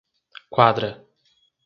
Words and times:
Quadra 0.55 0.89